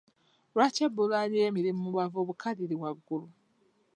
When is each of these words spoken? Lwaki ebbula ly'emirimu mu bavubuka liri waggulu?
Lwaki 0.53 0.81
ebbula 0.87 1.19
ly'emirimu 1.31 1.79
mu 1.85 1.91
bavubuka 1.97 2.47
liri 2.57 2.75
waggulu? 2.81 3.27